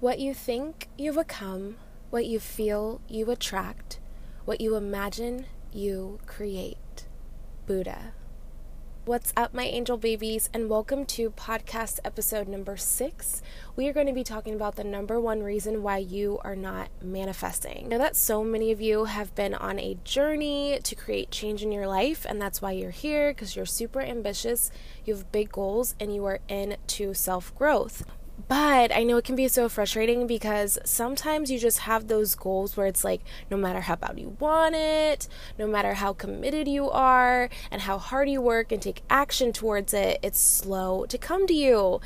What 0.00 0.20
you 0.20 0.32
think, 0.32 0.86
you 0.96 1.12
become. 1.12 1.74
What 2.10 2.24
you 2.24 2.38
feel, 2.38 3.00
you 3.08 3.32
attract. 3.32 3.98
What 4.44 4.60
you 4.60 4.76
imagine, 4.76 5.46
you 5.72 6.20
create. 6.24 7.08
Buddha. 7.66 8.12
What's 9.06 9.32
up, 9.36 9.52
my 9.52 9.64
angel 9.64 9.96
babies, 9.96 10.50
and 10.54 10.70
welcome 10.70 11.04
to 11.06 11.30
podcast 11.30 11.98
episode 12.04 12.46
number 12.46 12.76
six. 12.76 13.42
We 13.74 13.88
are 13.88 13.92
going 13.92 14.06
to 14.06 14.12
be 14.12 14.22
talking 14.22 14.54
about 14.54 14.76
the 14.76 14.84
number 14.84 15.18
one 15.18 15.42
reason 15.42 15.82
why 15.82 15.98
you 15.98 16.38
are 16.44 16.54
not 16.54 16.90
manifesting. 17.02 17.86
I 17.86 17.88
know 17.88 17.98
that 17.98 18.14
so 18.14 18.44
many 18.44 18.70
of 18.70 18.80
you 18.80 19.06
have 19.06 19.34
been 19.34 19.54
on 19.54 19.80
a 19.80 19.98
journey 20.04 20.78
to 20.80 20.94
create 20.94 21.32
change 21.32 21.64
in 21.64 21.72
your 21.72 21.88
life, 21.88 22.24
and 22.24 22.40
that's 22.40 22.62
why 22.62 22.70
you're 22.70 22.92
here 22.92 23.32
because 23.32 23.56
you're 23.56 23.66
super 23.66 24.00
ambitious, 24.00 24.70
you 25.04 25.16
have 25.16 25.32
big 25.32 25.50
goals, 25.50 25.96
and 25.98 26.14
you 26.14 26.24
are 26.26 26.38
into 26.48 27.14
self 27.14 27.52
growth. 27.56 28.04
But 28.46 28.94
I 28.94 29.02
know 29.02 29.16
it 29.16 29.24
can 29.24 29.34
be 29.34 29.48
so 29.48 29.68
frustrating 29.68 30.26
because 30.26 30.78
sometimes 30.84 31.50
you 31.50 31.58
just 31.58 31.80
have 31.80 32.06
those 32.06 32.36
goals 32.36 32.76
where 32.76 32.86
it's 32.86 33.02
like, 33.02 33.20
no 33.50 33.56
matter 33.56 33.80
how 33.80 33.96
bad 33.96 34.18
you 34.18 34.36
want 34.38 34.76
it, 34.76 35.26
no 35.58 35.66
matter 35.66 35.94
how 35.94 36.12
committed 36.12 36.68
you 36.68 36.88
are, 36.88 37.50
and 37.70 37.82
how 37.82 37.98
hard 37.98 38.28
you 38.28 38.40
work 38.40 38.70
and 38.70 38.80
take 38.80 39.02
action 39.10 39.52
towards 39.52 39.92
it, 39.92 40.20
it's 40.22 40.38
slow 40.38 41.04
to 41.06 41.18
come 41.18 41.46
to 41.48 41.54
you. 41.54 42.00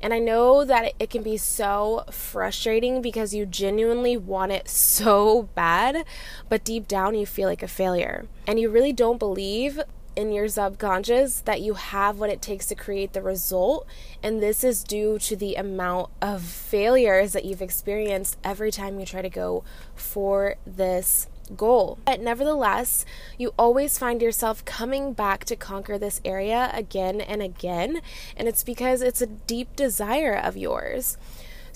And 0.00 0.12
I 0.12 0.18
know 0.18 0.64
that 0.64 0.94
it 0.98 1.10
can 1.10 1.22
be 1.22 1.36
so 1.36 2.04
frustrating 2.10 3.02
because 3.02 3.34
you 3.34 3.46
genuinely 3.46 4.16
want 4.16 4.52
it 4.52 4.68
so 4.68 5.48
bad, 5.54 6.04
but 6.48 6.64
deep 6.64 6.86
down 6.86 7.14
you 7.14 7.26
feel 7.26 7.48
like 7.48 7.62
a 7.62 7.68
failure. 7.68 8.26
And 8.46 8.60
you 8.60 8.70
really 8.70 8.92
don't 8.92 9.18
believe 9.18 9.80
in 10.16 10.32
your 10.32 10.48
subconscious 10.48 11.40
that 11.40 11.60
you 11.60 11.74
have 11.74 12.18
what 12.18 12.30
it 12.30 12.42
takes 12.42 12.66
to 12.66 12.74
create 12.74 13.12
the 13.12 13.22
result. 13.22 13.86
And 14.22 14.42
this 14.42 14.64
is 14.64 14.82
due 14.82 15.18
to 15.20 15.36
the 15.36 15.54
amount 15.54 16.10
of 16.20 16.42
failures 16.42 17.32
that 17.34 17.44
you've 17.44 17.62
experienced 17.62 18.38
every 18.42 18.72
time 18.72 18.98
you 18.98 19.06
try 19.06 19.22
to 19.22 19.30
go 19.30 19.62
for 19.94 20.56
this 20.66 21.28
goal. 21.54 21.98
But 22.04 22.20
nevertheless, 22.20 23.04
you 23.38 23.52
always 23.58 23.98
find 23.98 24.20
yourself 24.20 24.64
coming 24.64 25.12
back 25.12 25.44
to 25.44 25.56
conquer 25.56 25.98
this 25.98 26.20
area 26.24 26.70
again 26.72 27.20
and 27.20 27.42
again. 27.42 28.00
And 28.36 28.48
it's 28.48 28.64
because 28.64 29.02
it's 29.02 29.20
a 29.22 29.26
deep 29.26 29.76
desire 29.76 30.34
of 30.34 30.56
yours. 30.56 31.18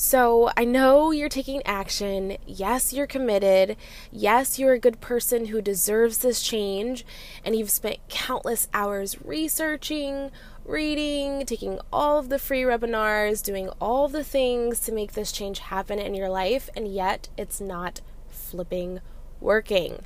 So 0.01 0.51
I 0.57 0.65
know 0.65 1.11
you're 1.11 1.29
taking 1.29 1.61
action. 1.67 2.39
Yes, 2.47 2.91
you're 2.91 3.07
committed. 3.07 3.77
Yes, 4.11 4.59
you're 4.59 4.73
a 4.73 4.79
good 4.79 5.03
person 5.03 5.49
who 5.49 5.61
deserves 5.61 6.19
this 6.19 6.41
change. 6.41 7.05
And 7.45 7.55
you've 7.55 7.71
spent 7.71 7.99
countless 8.09 8.67
hours 8.73 9.21
researching, 9.23 10.31
reading, 10.65 11.45
taking 11.45 11.81
all 11.93 12.19
of 12.19 12.31
the 12.31 12.39
free 12.39 12.63
webinars, 12.63 13.43
doing 13.43 13.69
all 13.79 14.09
the 14.09 14.25
things 14.25 14.81
to 14.81 14.93
make 14.93 15.13
this 15.13 15.33
change 15.33 15.59
happen 15.59 15.99
in 15.99 16.15
your 16.15 16.31
life. 16.31 16.71
And 16.75 16.89
yet 16.89 17.29
it's 17.37 17.61
not 17.61 18.01
flipping 18.27 19.01
working. 19.39 20.05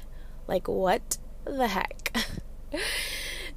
Like, 0.48 0.66
what 0.66 1.18
the 1.44 1.68
heck? 1.68 2.16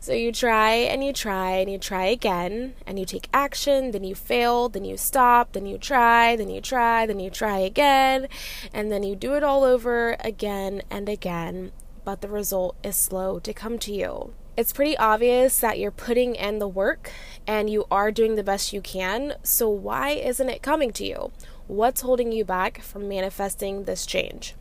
So 0.08 0.14
you 0.14 0.32
try 0.32 0.72
and 0.72 1.04
you 1.04 1.12
try 1.12 1.58
and 1.58 1.70
you 1.70 1.78
try 1.78 2.06
again 2.06 2.76
and 2.86 2.98
you 2.98 3.06
take 3.06 3.28
action, 3.34 3.92
then 3.92 4.06
you 4.06 4.16
fail, 4.16 4.70
then 4.70 4.86
you 4.86 4.96
stop, 4.96 5.52
then 5.52 5.66
you 5.66 5.78
try, 5.78 6.38
then 6.38 6.50
you 6.50 6.62
try, 6.62 7.06
then 7.06 7.20
you 7.20 7.30
try 7.30 7.58
again, 7.58 8.30
and 8.72 8.90
then 8.90 9.04
you 9.04 9.18
do 9.18 9.34
it 9.34 9.44
all 9.44 9.66
over 9.66 10.16
again 10.22 10.82
and 10.90 11.10
again, 11.10 11.74
but 12.06 12.22
the 12.22 12.30
result 12.30 12.78
is 12.86 12.96
slow 12.96 13.38
to 13.40 13.52
come 13.52 13.78
to 13.80 13.92
you. 13.92 14.34
It's 14.56 14.72
pretty 14.72 14.96
obvious 14.96 15.60
that 15.60 15.78
you're 15.78 15.92
putting 15.92 16.36
in 16.36 16.60
the 16.60 16.70
work 16.70 17.12
and 17.46 17.70
you 17.70 17.84
are 17.92 18.10
doing 18.10 18.36
the 18.36 18.44
best 18.44 18.72
you 18.72 18.80
can, 18.80 19.34
so 19.44 19.68
why 19.68 20.12
isn't 20.12 20.50
it 20.50 20.62
coming 20.62 20.94
to 20.94 21.06
you? 21.06 21.34
What's 21.68 22.00
holding 22.00 22.32
you 22.32 22.46
back 22.46 22.82
from 22.82 23.10
manifesting 23.10 23.84
this 23.84 24.06
change? 24.06 24.56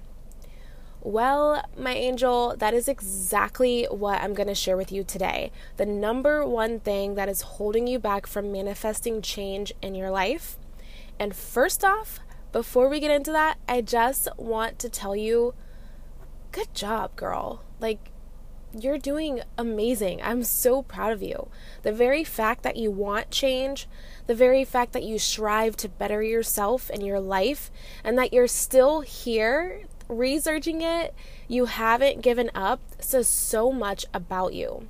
Well, 1.06 1.62
my 1.78 1.92
angel, 1.92 2.56
that 2.58 2.74
is 2.74 2.88
exactly 2.88 3.84
what 3.84 4.20
I'm 4.20 4.34
going 4.34 4.48
to 4.48 4.56
share 4.56 4.76
with 4.76 4.90
you 4.90 5.04
today. 5.04 5.52
The 5.76 5.86
number 5.86 6.44
one 6.44 6.80
thing 6.80 7.14
that 7.14 7.28
is 7.28 7.42
holding 7.42 7.86
you 7.86 8.00
back 8.00 8.26
from 8.26 8.50
manifesting 8.50 9.22
change 9.22 9.72
in 9.80 9.94
your 9.94 10.10
life. 10.10 10.58
And 11.16 11.32
first 11.32 11.84
off, 11.84 12.18
before 12.50 12.88
we 12.88 12.98
get 12.98 13.12
into 13.12 13.30
that, 13.30 13.58
I 13.68 13.82
just 13.82 14.26
want 14.36 14.80
to 14.80 14.88
tell 14.88 15.14
you 15.14 15.54
good 16.50 16.74
job, 16.74 17.14
girl. 17.14 17.62
Like, 17.78 18.10
you're 18.76 18.98
doing 18.98 19.42
amazing. 19.56 20.20
I'm 20.24 20.42
so 20.42 20.82
proud 20.82 21.12
of 21.12 21.22
you. 21.22 21.50
The 21.82 21.92
very 21.92 22.24
fact 22.24 22.64
that 22.64 22.76
you 22.76 22.90
want 22.90 23.30
change, 23.30 23.86
the 24.26 24.34
very 24.34 24.64
fact 24.64 24.92
that 24.92 25.04
you 25.04 25.20
strive 25.20 25.76
to 25.76 25.88
better 25.88 26.20
yourself 26.20 26.90
and 26.92 27.06
your 27.06 27.20
life, 27.20 27.70
and 28.02 28.18
that 28.18 28.32
you're 28.32 28.48
still 28.48 29.02
here 29.02 29.84
researching 30.08 30.82
it, 30.82 31.14
you 31.48 31.66
haven't 31.66 32.22
given 32.22 32.50
up, 32.54 32.80
says 33.00 33.28
so 33.28 33.72
much 33.72 34.06
about 34.12 34.54
you. 34.54 34.88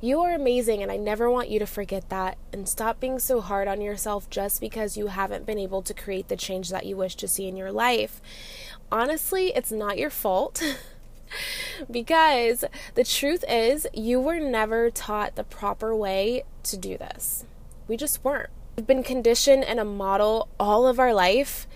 You 0.00 0.20
are 0.22 0.34
amazing, 0.34 0.82
and 0.82 0.90
I 0.90 0.96
never 0.96 1.30
want 1.30 1.48
you 1.48 1.60
to 1.60 1.66
forget 1.66 2.08
that. 2.08 2.36
And 2.52 2.68
stop 2.68 2.98
being 2.98 3.20
so 3.20 3.40
hard 3.40 3.68
on 3.68 3.80
yourself 3.80 4.28
just 4.28 4.60
because 4.60 4.96
you 4.96 5.06
haven't 5.06 5.46
been 5.46 5.60
able 5.60 5.80
to 5.82 5.94
create 5.94 6.26
the 6.26 6.34
change 6.34 6.70
that 6.70 6.86
you 6.86 6.96
wish 6.96 7.14
to 7.16 7.28
see 7.28 7.46
in 7.46 7.56
your 7.56 7.70
life. 7.70 8.20
Honestly, 8.90 9.52
it's 9.54 9.70
not 9.70 9.98
your 9.98 10.10
fault. 10.10 10.60
because 11.90 12.64
the 12.94 13.04
truth 13.04 13.44
is, 13.48 13.86
you 13.94 14.20
were 14.20 14.40
never 14.40 14.90
taught 14.90 15.36
the 15.36 15.44
proper 15.44 15.94
way 15.94 16.42
to 16.64 16.76
do 16.76 16.98
this. 16.98 17.44
We 17.86 17.96
just 17.96 18.24
weren't. 18.24 18.50
We've 18.76 18.86
been 18.86 19.04
conditioned 19.04 19.64
in 19.64 19.78
a 19.78 19.84
model 19.84 20.48
all 20.58 20.86
of 20.86 20.98
our 20.98 21.14
life 21.14 21.68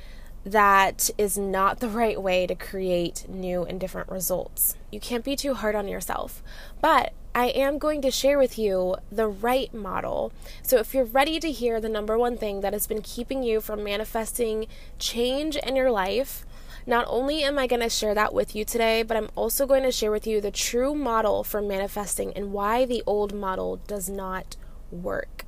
that 0.47 1.11
is 1.19 1.37
not 1.37 1.81
the 1.81 1.89
right 1.89 2.23
way 2.23 2.47
to 2.47 2.55
create 2.55 3.29
new 3.29 3.65
and 3.65 3.81
different 3.81 4.09
results. 4.09 4.77
You 4.93 5.01
can't 5.01 5.25
be 5.25 5.35
too 5.35 5.55
hard 5.55 5.75
on 5.75 5.89
yourself. 5.89 6.41
But 6.81 7.13
I 7.35 7.47
am 7.47 7.79
going 7.79 8.01
to 8.03 8.13
share 8.13 8.39
with 8.39 8.57
you 8.57 8.95
the 9.11 9.27
right 9.27 9.75
model. 9.75 10.33
So, 10.63 10.79
if 10.79 10.95
you're 10.95 11.05
ready 11.05 11.41
to 11.41 11.51
hear 11.51 11.81
the 11.81 11.89
number 11.89 12.17
one 12.17 12.39
thing 12.39 12.61
that 12.61 12.73
has 12.73 12.87
been 12.87 13.03
keeping 13.03 13.43
you 13.43 13.61
from 13.61 13.83
manifesting 13.83 14.69
change 15.01 15.57
in 15.57 15.75
your 15.75 15.91
life, 15.91 16.47
not 16.87 17.05
only 17.09 17.43
am 17.43 17.59
I 17.59 17.67
going 17.67 17.83
to 17.83 17.89
share 17.89 18.15
that 18.15 18.33
with 18.33 18.55
you 18.55 18.65
today, 18.65 19.03
but 19.03 19.17
I'm 19.17 19.31
also 19.35 19.67
going 19.67 19.83
to 19.83 19.91
share 19.91 20.13
with 20.13 20.29
you 20.29 20.41
the 20.41 20.53
true 20.53 20.95
model 20.95 21.43
for 21.43 21.61
manifesting 21.61 22.33
and 22.35 22.53
why 22.53 22.87
the 22.87 23.03
old 23.05 23.35
model 23.35 23.81
does 23.89 24.09
not 24.09 24.57
work. 24.93 25.46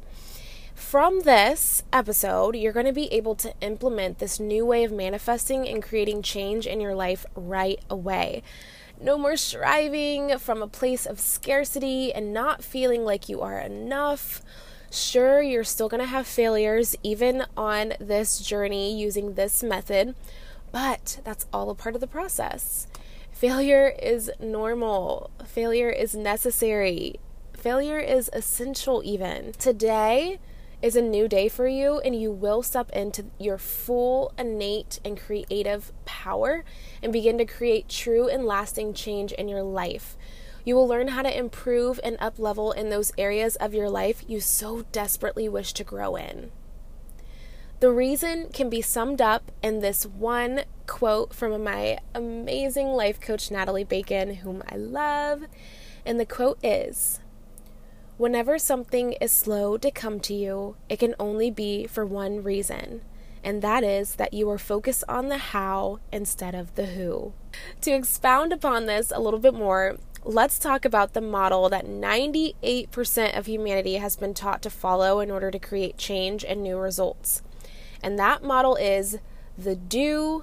From 0.79 1.21
this 1.21 1.83
episode, 1.93 2.57
you're 2.57 2.73
going 2.73 2.87
to 2.87 2.93
be 2.95 3.13
able 3.13 3.35
to 3.35 3.53
implement 3.61 4.21
this 4.21 4.41
new 4.41 4.65
way 4.65 4.85
of 4.85 4.93
manifesting 4.93 5.69
and 5.69 5.83
creating 5.83 6.23
change 6.23 6.67
in 6.67 6.81
your 6.81 6.95
life 6.95 7.27
right 7.35 7.79
away. 7.91 8.43
No 8.99 9.19
more 9.19 9.37
striving 9.37 10.39
from 10.39 10.63
a 10.63 10.69
place 10.69 11.05
of 11.05 11.21
scarcity 11.21 12.11
and 12.11 12.33
not 12.33 12.65
feeling 12.65 13.05
like 13.05 13.29
you 13.29 13.43
are 13.43 13.59
enough. 13.59 14.41
Sure, 14.91 15.43
you're 15.43 15.63
still 15.63 15.91
going 15.91 16.01
to 16.01 16.07
have 16.07 16.27
failures 16.27 16.97
even 17.03 17.45
on 17.55 17.93
this 18.01 18.39
journey 18.39 18.99
using 18.99 19.35
this 19.35 19.63
method, 19.63 20.15
but 20.73 21.21
that's 21.23 21.47
all 21.53 21.69
a 21.69 21.75
part 21.75 21.97
of 21.97 22.01
the 22.01 22.07
process. 22.07 22.87
Failure 23.31 23.95
is 24.01 24.31
normal, 24.41 25.31
failure 25.45 25.91
is 25.91 26.15
necessary, 26.15 27.17
failure 27.53 27.99
is 27.99 28.31
essential, 28.33 29.03
even. 29.05 29.53
Today, 29.53 30.39
is 30.81 30.95
a 30.95 31.03
new 31.03 31.27
day 31.27 31.49
for 31.49 31.67
you, 31.67 31.99
and 32.01 32.21
you 32.21 32.31
will 32.31 32.63
step 32.63 32.91
into 32.91 33.27
your 33.39 33.59
full, 33.59 34.33
innate, 34.39 35.01
and 35.05 35.21
creative 35.21 35.93
power 36.05 36.65
and 37.03 37.13
begin 37.13 37.39
to 37.39 37.45
create 37.45 37.89
true 37.89 38.29
and 38.29 38.45
lasting 38.45 38.95
change 38.95 39.33
in 39.33 39.49
your 39.49 39.63
life. 39.63 40.17
You 40.65 40.77
will 40.77 40.87
learn 40.87 41.09
how 41.09 41.23
to 41.23 41.39
improve 41.39 41.99
and 42.05 42.19
uplevel 42.19 42.75
in 42.77 42.91
those 42.91 43.13
areas 43.19 43.57
of 43.57 43.75
your 43.75 43.91
life 43.91 44.23
you 44.29 44.41
so 44.41 44.83
desperately 44.93 45.49
wish 45.49 45.73
to 45.75 45.85
grow 45.85 46.15
in. 46.15 46.51
The 47.81 47.91
reason 47.91 48.49
can 48.53 48.69
be 48.69 48.83
summed 48.83 49.23
up 49.23 49.53
in 49.63 49.81
this 49.81 50.05
one 50.05 50.65
quote 50.87 51.33
from 51.33 51.63
my 51.63 51.99
amazing 52.15 52.89
life 52.89 53.21
coach, 53.21 53.51
Natalie 53.51 53.85
Bacon, 53.85 54.37
whom 54.37 54.63
I 54.69 54.77
love. 54.77 55.45
And 56.05 56.19
the 56.19 56.27
quote 56.27 56.59
is 56.63 57.21
Whenever 58.19 58.59
something 58.59 59.13
is 59.21 59.31
slow 59.31 59.79
to 59.79 59.93
come 59.93 60.19
to 60.19 60.35
you, 60.35 60.75
it 60.89 60.99
can 60.99 61.15
only 61.21 61.53
be 61.53 61.87
for 61.87 62.05
one 62.05 62.43
reason, 62.43 63.01
and 63.45 63.63
that 63.63 63.85
is 63.85 64.17
that 64.17 64.35
you 64.35 64.51
are 64.51 64.59
focused 64.59 65.05
on 65.09 65.29
the 65.29 65.39
how 65.39 66.01
instead 66.11 66.53
of 66.53 66.75
the 66.75 66.87
who. 66.87 67.33
To 67.83 67.93
expound 67.93 68.53
upon 68.53 68.87
this 68.87 69.13
a 69.15 69.21
little 69.21 69.39
bit 69.39 69.55
more, 69.55 69.99
let's 70.25 70.59
talk 70.59 70.85
about 70.85 71.13
the 71.13 71.21
model 71.21 71.69
that 71.69 71.87
98% 71.87 73.39
of 73.39 73.47
humanity 73.47 73.95
has 73.95 74.17
been 74.17 74.35
taught 74.35 74.63
to 74.63 74.71
follow 74.71 75.21
in 75.21 75.31
order 75.31 75.53
to 75.53 75.59
create 75.61 75.97
change 75.97 76.45
and 76.45 76.61
new 76.61 76.77
results. 76.77 77.43
And 78.03 78.19
that 78.19 78.43
model 78.43 78.75
is 78.75 79.19
the 79.57 79.77
do, 79.77 80.43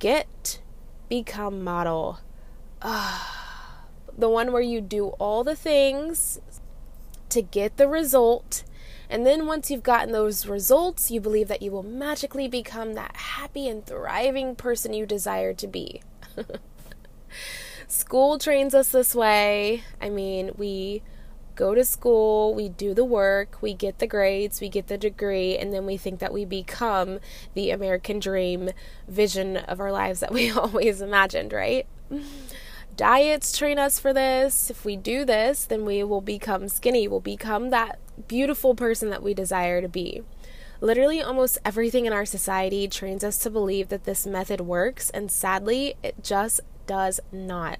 get, 0.00 0.60
become 1.08 1.62
model. 1.62 2.18
Ah, 2.82 3.86
the 4.18 4.28
one 4.28 4.50
where 4.50 4.60
you 4.60 4.80
do 4.80 5.10
all 5.20 5.44
the 5.44 5.54
things 5.54 6.40
to 7.30 7.42
get 7.42 7.76
the 7.76 7.88
result 7.88 8.64
And 9.10 9.26
then 9.26 9.46
once 9.46 9.70
you've 9.70 9.82
gotten 9.82 10.12
those 10.12 10.46
results, 10.46 11.10
you 11.10 11.20
believe 11.20 11.48
that 11.48 11.62
you 11.62 11.72
will 11.72 11.82
magically 11.82 12.46
become 12.46 12.94
that 12.94 13.16
happy 13.16 13.68
and 13.68 13.84
thriving 13.84 14.54
person 14.54 14.92
you 14.94 15.04
desire 15.04 15.52
to 15.54 15.66
be. 15.66 16.00
School 17.88 18.38
trains 18.38 18.72
us 18.72 18.90
this 18.90 19.12
way. 19.12 19.82
I 20.00 20.10
mean, 20.10 20.52
we 20.56 21.02
go 21.56 21.74
to 21.74 21.84
school, 21.84 22.54
we 22.54 22.68
do 22.68 22.94
the 22.94 23.04
work, 23.04 23.58
we 23.60 23.74
get 23.74 23.98
the 23.98 24.06
grades, 24.06 24.60
we 24.60 24.68
get 24.68 24.86
the 24.86 24.96
degree, 24.96 25.58
and 25.58 25.74
then 25.74 25.84
we 25.84 25.96
think 25.96 26.20
that 26.20 26.32
we 26.32 26.44
become 26.44 27.18
the 27.54 27.70
American 27.70 28.20
dream 28.20 28.70
vision 29.08 29.56
of 29.56 29.80
our 29.80 29.90
lives 29.92 30.20
that 30.20 30.32
we 30.32 30.50
always 30.56 31.00
imagined, 31.02 31.52
right? 31.52 31.86
Diets 33.00 33.56
train 33.56 33.78
us 33.78 33.98
for 33.98 34.12
this. 34.12 34.68
If 34.68 34.84
we 34.84 34.94
do 34.94 35.24
this, 35.24 35.64
then 35.64 35.86
we 35.86 36.04
will 36.04 36.20
become 36.20 36.68
skinny, 36.68 37.08
we'll 37.08 37.20
become 37.20 37.70
that 37.70 37.98
beautiful 38.28 38.74
person 38.74 39.08
that 39.08 39.22
we 39.22 39.32
desire 39.32 39.80
to 39.80 39.88
be. 39.88 40.20
Literally, 40.82 41.22
almost 41.22 41.56
everything 41.64 42.04
in 42.04 42.12
our 42.12 42.26
society 42.26 42.86
trains 42.88 43.24
us 43.24 43.38
to 43.38 43.48
believe 43.48 43.88
that 43.88 44.04
this 44.04 44.26
method 44.26 44.60
works, 44.60 45.08
and 45.08 45.30
sadly, 45.30 45.94
it 46.02 46.22
just 46.22 46.60
does 46.86 47.20
not. 47.32 47.78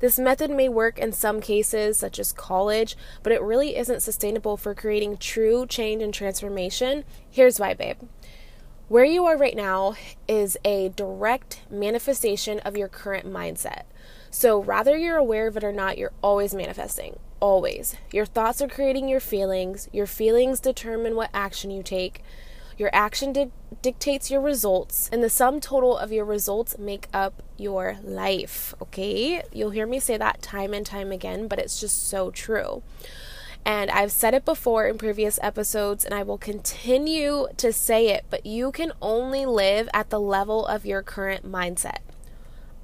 This 0.00 0.18
method 0.18 0.50
may 0.50 0.68
work 0.68 0.98
in 0.98 1.12
some 1.12 1.40
cases, 1.40 1.96
such 1.96 2.18
as 2.18 2.32
college, 2.32 2.96
but 3.22 3.30
it 3.30 3.42
really 3.42 3.76
isn't 3.76 4.02
sustainable 4.02 4.56
for 4.56 4.74
creating 4.74 5.18
true 5.18 5.64
change 5.68 6.02
and 6.02 6.12
transformation. 6.12 7.04
Here's 7.30 7.60
why, 7.60 7.74
babe. 7.74 7.98
Where 8.88 9.04
you 9.04 9.26
are 9.26 9.36
right 9.36 9.56
now 9.56 9.94
is 10.26 10.56
a 10.64 10.88
direct 10.88 11.60
manifestation 11.70 12.58
of 12.60 12.76
your 12.76 12.88
current 12.88 13.26
mindset. 13.26 13.82
So, 14.38 14.58
whether 14.58 14.98
you're 14.98 15.16
aware 15.16 15.46
of 15.46 15.56
it 15.56 15.64
or 15.64 15.72
not, 15.72 15.96
you're 15.96 16.12
always 16.20 16.54
manifesting. 16.54 17.18
Always. 17.40 17.96
Your 18.12 18.26
thoughts 18.26 18.60
are 18.60 18.68
creating 18.68 19.08
your 19.08 19.18
feelings. 19.18 19.88
Your 19.94 20.04
feelings 20.04 20.60
determine 20.60 21.16
what 21.16 21.30
action 21.32 21.70
you 21.70 21.82
take. 21.82 22.22
Your 22.76 22.90
action 22.92 23.32
di- 23.32 23.50
dictates 23.80 24.30
your 24.30 24.42
results, 24.42 25.08
and 25.10 25.24
the 25.24 25.30
sum 25.30 25.58
total 25.58 25.96
of 25.96 26.12
your 26.12 26.26
results 26.26 26.76
make 26.76 27.08
up 27.14 27.42
your 27.56 27.96
life. 28.04 28.74
Okay? 28.82 29.42
You'll 29.54 29.70
hear 29.70 29.86
me 29.86 29.98
say 30.00 30.18
that 30.18 30.42
time 30.42 30.74
and 30.74 30.84
time 30.84 31.12
again, 31.12 31.48
but 31.48 31.58
it's 31.58 31.80
just 31.80 32.06
so 32.06 32.30
true. 32.30 32.82
And 33.64 33.90
I've 33.90 34.12
said 34.12 34.34
it 34.34 34.44
before 34.44 34.86
in 34.86 34.98
previous 34.98 35.38
episodes, 35.40 36.04
and 36.04 36.12
I 36.12 36.22
will 36.22 36.36
continue 36.36 37.46
to 37.56 37.72
say 37.72 38.08
it, 38.08 38.26
but 38.28 38.44
you 38.44 38.70
can 38.70 38.92
only 39.00 39.46
live 39.46 39.88
at 39.94 40.10
the 40.10 40.20
level 40.20 40.66
of 40.66 40.84
your 40.84 41.02
current 41.02 41.50
mindset. 41.50 42.00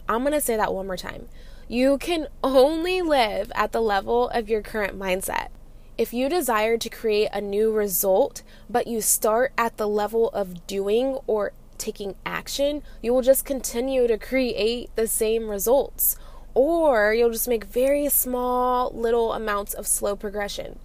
I'm 0.09 0.23
going 0.23 0.33
to 0.33 0.41
say 0.41 0.57
that 0.57 0.73
one 0.73 0.87
more 0.87 0.97
time. 0.97 1.29
You 1.73 1.97
can 1.97 2.29
only 2.45 3.01
live 3.01 3.51
at 3.55 3.73
the 3.73 3.81
level 3.81 4.29
of 4.29 4.51
your 4.51 4.61
current 4.61 4.99
mindset. 4.99 5.49
If 5.97 6.13
you 6.13 6.29
desire 6.29 6.77
to 6.77 6.89
create 6.91 7.31
a 7.33 7.41
new 7.41 7.73
result, 7.73 8.43
but 8.69 8.87
you 8.87 9.01
start 9.01 9.55
at 9.57 9.79
the 9.79 9.89
level 9.89 10.29
of 10.35 10.67
doing 10.67 11.17
or 11.27 11.53
taking 11.79 12.15
action, 12.27 12.83
you 13.01 13.15
will 13.15 13.23
just 13.23 13.47
continue 13.47 14.07
to 14.07 14.19
create 14.19 14.95
the 14.97 15.07
same 15.07 15.49
results. 15.49 16.19
Or 16.53 17.15
you'll 17.15 17.33
just 17.33 17.49
make 17.49 17.65
very 17.65 18.11
small 18.11 18.93
little 18.95 19.33
amounts 19.33 19.73
of 19.73 19.87
slow 19.87 20.15
progression. 20.15 20.79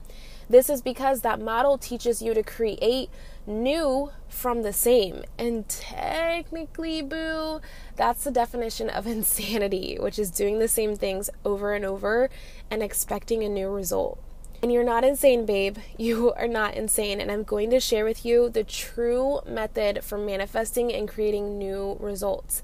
This 0.50 0.70
is 0.70 0.82
because 0.82 1.20
that 1.20 1.42
model 1.42 1.78
teaches 1.78 2.22
you 2.22 2.34
to 2.34 2.44
create 2.44 3.10
new 3.48 4.12
from 4.28 4.62
the 4.62 4.74
same. 4.74 5.24
And 5.38 5.68
technically, 5.68 7.02
boo, 7.02 7.62
that's 7.96 8.24
the 8.24 8.32
definition 8.32 8.90
of 8.90 9.08
insanity, 9.08 9.98
which 10.00 10.20
is 10.20 10.30
doing 10.30 10.60
the 10.60 10.68
same 10.68 10.96
things 10.96 11.30
over 11.46 11.74
and 11.74 11.86
over 11.86 12.30
and 12.70 12.84
expecting 12.84 13.44
a 13.44 13.50
new 13.50 13.70
result. 13.70 14.22
And 14.62 14.72
you're 14.72 14.84
not 14.84 15.04
insane, 15.04 15.46
babe. 15.46 15.78
You 15.98 16.34
are 16.34 16.48
not 16.48 16.76
insane. 16.76 17.22
And 17.22 17.32
I'm 17.32 17.44
going 17.44 17.70
to 17.72 17.80
share 17.80 18.06
with 18.06 18.26
you 18.26 18.50
the 18.50 18.64
true 18.64 19.40
method 19.48 20.04
for 20.04 20.18
manifesting 20.18 20.94
and 20.94 21.08
creating 21.08 21.58
new 21.58 21.98
results. 22.00 22.62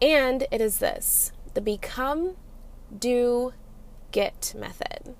And 0.00 0.46
it 0.50 0.60
is 0.60 0.78
this 0.78 1.32
the 1.54 1.60
become, 1.60 2.36
do, 2.96 3.52
get 4.12 4.54
method. 4.56 5.14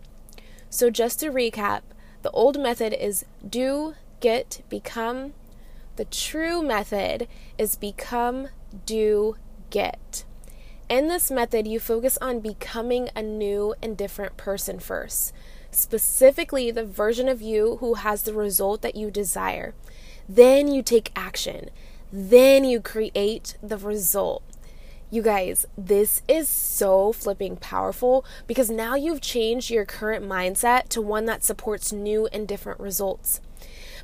So, 0.70 0.90
just 0.90 1.20
to 1.20 1.30
recap, 1.30 1.82
the 2.22 2.30
old 2.30 2.60
method 2.60 2.92
is 2.92 3.24
do, 3.48 3.94
get, 4.20 4.62
become. 4.68 5.34
The 5.96 6.04
true 6.04 6.62
method 6.62 7.28
is 7.56 7.76
become, 7.76 8.48
do, 8.86 9.36
get. 9.70 10.24
In 10.88 11.08
this 11.08 11.30
method, 11.30 11.66
you 11.66 11.80
focus 11.80 12.16
on 12.18 12.40
becoming 12.40 13.10
a 13.14 13.22
new 13.22 13.74
and 13.82 13.96
different 13.96 14.36
person 14.36 14.78
first 14.78 15.32
specifically 15.70 16.70
the 16.70 16.84
version 16.84 17.28
of 17.28 17.42
you 17.42 17.76
who 17.76 17.94
has 17.94 18.22
the 18.22 18.34
result 18.34 18.82
that 18.82 18.96
you 18.96 19.10
desire. 19.10 19.74
Then 20.28 20.68
you 20.68 20.82
take 20.82 21.12
action. 21.14 21.70
Then 22.12 22.64
you 22.64 22.80
create 22.80 23.56
the 23.62 23.76
result. 23.76 24.42
You 25.10 25.22
guys, 25.22 25.66
this 25.76 26.22
is 26.28 26.48
so 26.48 27.12
flipping 27.12 27.56
powerful 27.56 28.24
because 28.46 28.70
now 28.70 28.94
you've 28.94 29.22
changed 29.22 29.70
your 29.70 29.86
current 29.86 30.24
mindset 30.24 30.88
to 30.90 31.00
one 31.00 31.24
that 31.26 31.44
supports 31.44 31.92
new 31.92 32.26
and 32.26 32.46
different 32.46 32.78
results. 32.78 33.40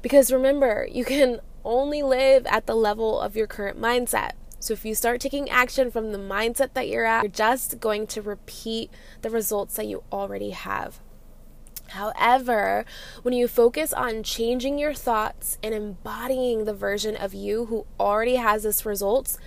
Because 0.05 0.31
remember, 0.31 0.87
you 0.93 1.03
can 1.03 1.41
only 1.65 2.03
live 2.03 2.45
at 2.45 2.67
the 2.67 2.75
level 2.75 3.19
of 3.19 3.37
your 3.37 3.47
current 3.47 3.81
mindset. 3.81 4.33
So 4.61 4.75
if 4.75 4.85
you 4.85 4.95
start 4.95 5.19
taking 5.19 5.49
action 5.49 5.91
from 5.91 6.13
the 6.13 6.19
mindset 6.19 6.75
that 6.75 6.89
you're 6.89 7.07
at, 7.07 7.23
you're 7.23 7.31
just 7.31 7.81
going 7.81 8.07
to 8.09 8.21
repeat 8.21 8.91
the 9.23 9.31
results 9.31 9.77
that 9.77 9.87
you 9.87 10.03
already 10.13 10.51
have. 10.51 11.01
However, 11.89 12.85
when 13.23 13.33
you 13.33 13.49
focus 13.49 13.95
on 13.95 14.23
changing 14.23 14.79
your 14.79 14.93
thoughts 14.93 15.57
and 15.63 15.73
embodying 15.73 16.67
the 16.67 16.75
version 16.75 17.17
of 17.17 17.33
you 17.33 17.65
who 17.65 17.87
already 17.99 18.37
has 18.37 18.65
this 18.65 18.85
results, 18.85 19.39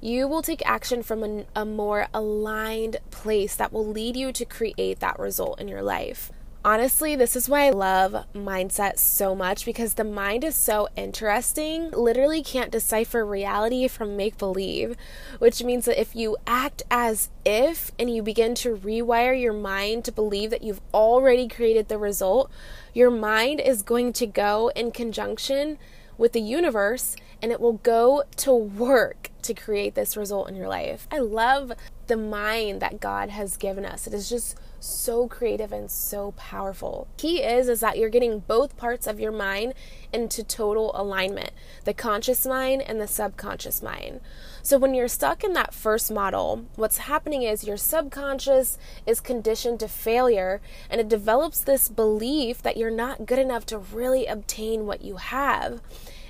you 0.00 0.26
will 0.26 0.42
take 0.42 0.66
action 0.66 1.04
from 1.04 1.22
a, 1.22 1.44
a, 1.54 1.64
more 1.64 2.08
aligned 2.12 2.96
place 3.12 3.54
that 3.54 3.72
will 3.72 3.86
lead 3.86 4.16
you 4.16 4.32
to 4.32 4.44
create 4.44 4.98
that 4.98 5.20
result 5.20 5.60
in 5.60 5.68
your 5.68 5.82
life. 5.82 6.32
Honestly, 6.64 7.16
this 7.16 7.34
is 7.34 7.48
why 7.48 7.66
I 7.66 7.70
love 7.70 8.24
mindset 8.32 8.96
so 8.96 9.34
much 9.34 9.64
because 9.64 9.94
the 9.94 10.04
mind 10.04 10.44
is 10.44 10.54
so 10.54 10.86
interesting, 10.94 11.90
literally 11.90 12.40
can't 12.40 12.70
decipher 12.70 13.26
reality 13.26 13.88
from 13.88 14.16
make 14.16 14.38
believe, 14.38 14.96
which 15.40 15.64
means 15.64 15.86
that 15.86 16.00
if 16.00 16.14
you 16.14 16.36
act 16.46 16.84
as 16.88 17.30
if 17.44 17.90
and 17.98 18.14
you 18.14 18.22
begin 18.22 18.54
to 18.54 18.76
rewire 18.76 19.40
your 19.40 19.52
mind 19.52 20.04
to 20.04 20.12
believe 20.12 20.50
that 20.50 20.62
you've 20.62 20.80
already 20.94 21.48
created 21.48 21.88
the 21.88 21.98
result, 21.98 22.48
your 22.94 23.10
mind 23.10 23.58
is 23.58 23.82
going 23.82 24.12
to 24.12 24.26
go 24.26 24.70
in 24.76 24.92
conjunction 24.92 25.78
with 26.16 26.32
the 26.32 26.40
universe 26.40 27.16
and 27.42 27.50
it 27.50 27.60
will 27.60 27.78
go 27.78 28.22
to 28.36 28.54
work 28.54 29.30
to 29.42 29.52
create 29.52 29.96
this 29.96 30.16
result 30.16 30.48
in 30.48 30.54
your 30.54 30.68
life. 30.68 31.08
I 31.10 31.18
love 31.18 31.72
the 32.06 32.16
mind 32.16 32.80
that 32.82 33.00
God 33.00 33.30
has 33.30 33.56
given 33.56 33.84
us. 33.84 34.06
It 34.06 34.14
is 34.14 34.28
just 34.28 34.56
so 34.82 35.28
creative 35.28 35.72
and 35.72 35.90
so 35.90 36.32
powerful. 36.32 37.08
Key 37.16 37.42
is 37.42 37.68
is 37.68 37.80
that 37.80 37.98
you're 37.98 38.08
getting 38.08 38.40
both 38.40 38.76
parts 38.76 39.06
of 39.06 39.20
your 39.20 39.32
mind 39.32 39.74
into 40.12 40.42
total 40.42 40.90
alignment, 40.94 41.50
the 41.84 41.94
conscious 41.94 42.44
mind 42.44 42.82
and 42.82 43.00
the 43.00 43.06
subconscious 43.06 43.82
mind. 43.82 44.20
So 44.62 44.78
when 44.78 44.94
you're 44.94 45.08
stuck 45.08 45.42
in 45.42 45.52
that 45.54 45.74
first 45.74 46.10
model, 46.10 46.66
what's 46.76 46.98
happening 46.98 47.42
is 47.42 47.64
your 47.64 47.76
subconscious 47.76 48.78
is 49.06 49.20
conditioned 49.20 49.80
to 49.80 49.88
failure 49.88 50.60
and 50.90 51.00
it 51.00 51.08
develops 51.08 51.60
this 51.60 51.88
belief 51.88 52.62
that 52.62 52.76
you're 52.76 52.90
not 52.90 53.26
good 53.26 53.38
enough 53.38 53.66
to 53.66 53.78
really 53.78 54.26
obtain 54.26 54.86
what 54.86 55.02
you 55.02 55.16
have. 55.16 55.80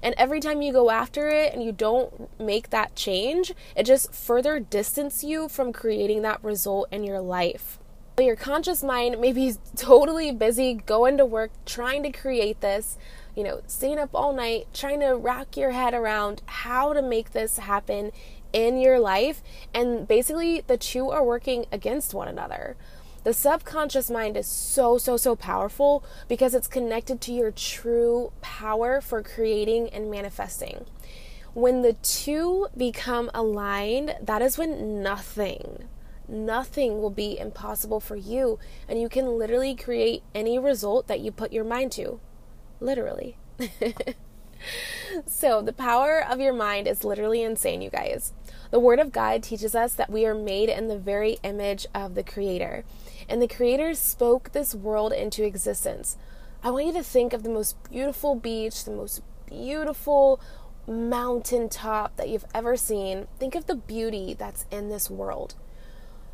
And 0.02 0.14
every 0.18 0.40
time 0.40 0.62
you 0.62 0.72
go 0.72 0.90
after 0.90 1.28
it 1.28 1.52
and 1.52 1.62
you 1.62 1.70
don't 1.70 2.28
make 2.40 2.70
that 2.70 2.96
change, 2.96 3.52
it 3.76 3.84
just 3.84 4.12
further 4.12 4.58
distances 4.58 5.22
you 5.22 5.48
from 5.48 5.72
creating 5.72 6.22
that 6.22 6.42
result 6.42 6.88
in 6.90 7.04
your 7.04 7.20
life. 7.20 7.78
Your 8.18 8.36
conscious 8.36 8.82
mind 8.82 9.18
may 9.20 9.32
be 9.32 9.54
totally 9.76 10.32
busy 10.32 10.74
going 10.74 11.16
to 11.16 11.24
work, 11.24 11.50
trying 11.64 12.02
to 12.02 12.12
create 12.12 12.60
this, 12.60 12.98
you 13.34 13.42
know, 13.42 13.62
staying 13.66 13.98
up 13.98 14.10
all 14.14 14.34
night, 14.34 14.68
trying 14.74 15.00
to 15.00 15.12
wrap 15.12 15.56
your 15.56 15.70
head 15.70 15.94
around 15.94 16.42
how 16.44 16.92
to 16.92 17.00
make 17.00 17.32
this 17.32 17.58
happen 17.58 18.12
in 18.52 18.78
your 18.78 19.00
life. 19.00 19.42
And 19.72 20.06
basically, 20.06 20.60
the 20.60 20.76
two 20.76 21.08
are 21.08 21.24
working 21.24 21.64
against 21.72 22.12
one 22.12 22.28
another. 22.28 22.76
The 23.24 23.32
subconscious 23.32 24.10
mind 24.10 24.36
is 24.36 24.46
so, 24.46 24.98
so, 24.98 25.16
so 25.16 25.34
powerful 25.34 26.04
because 26.28 26.54
it's 26.54 26.68
connected 26.68 27.20
to 27.22 27.32
your 27.32 27.50
true 27.52 28.32
power 28.40 29.00
for 29.00 29.22
creating 29.22 29.88
and 29.88 30.10
manifesting. 30.10 30.84
When 31.54 31.82
the 31.82 31.92
two 31.94 32.66
become 32.76 33.30
aligned, 33.32 34.16
that 34.20 34.42
is 34.42 34.58
when 34.58 35.02
nothing, 35.02 35.84
nothing 36.28 37.00
will 37.00 37.10
be 37.10 37.38
impossible 37.38 38.00
for 38.00 38.16
you. 38.16 38.58
And 38.88 39.00
you 39.00 39.08
can 39.08 39.38
literally 39.38 39.74
create 39.74 40.22
any 40.34 40.58
result 40.58 41.06
that 41.08 41.20
you 41.20 41.32
put 41.32 41.52
your 41.52 41.64
mind 41.64 41.92
to. 41.92 42.20
Literally. 42.80 43.36
so, 45.26 45.62
the 45.62 45.72
power 45.72 46.24
of 46.24 46.40
your 46.40 46.52
mind 46.52 46.88
is 46.88 47.04
literally 47.04 47.42
insane, 47.42 47.82
you 47.82 47.90
guys. 47.90 48.32
The 48.70 48.80
Word 48.80 48.98
of 48.98 49.12
God 49.12 49.42
teaches 49.42 49.74
us 49.74 49.94
that 49.94 50.10
we 50.10 50.26
are 50.26 50.34
made 50.34 50.68
in 50.68 50.88
the 50.88 50.98
very 50.98 51.38
image 51.42 51.86
of 51.94 52.14
the 52.14 52.24
Creator 52.24 52.84
and 53.28 53.40
the 53.40 53.48
Creator 53.48 53.94
spoke 53.94 54.52
this 54.52 54.74
world 54.74 55.12
into 55.12 55.44
existence. 55.44 56.16
I 56.62 56.70
want 56.70 56.86
you 56.86 56.92
to 56.92 57.02
think 57.02 57.32
of 57.32 57.42
the 57.42 57.48
most 57.48 57.76
beautiful 57.90 58.34
beach, 58.34 58.84
the 58.84 58.92
most 58.92 59.22
beautiful 59.46 60.40
mountaintop 60.86 62.16
that 62.16 62.28
you've 62.28 62.44
ever 62.54 62.76
seen. 62.76 63.26
Think 63.38 63.54
of 63.54 63.66
the 63.66 63.74
beauty 63.74 64.34
that's 64.34 64.66
in 64.70 64.88
this 64.88 65.10
world. 65.10 65.54